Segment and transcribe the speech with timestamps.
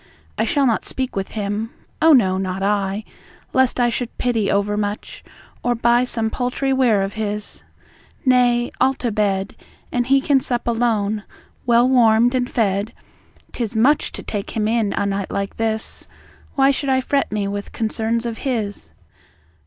[0.35, 1.69] I shall not speak with him.
[2.01, 3.03] Oh, no, not I,
[3.53, 5.23] Lest I should pity overmuch,
[5.61, 7.63] or buy Some paltry ware of his.
[8.25, 9.55] Nay, I'll to bed,
[9.91, 11.21] And he can sup alone,
[11.67, 12.93] well warmed and fed;
[13.51, 16.07] 'Tis much to take him in a night like this.
[16.55, 18.93] Why should I fret me with concerns of his?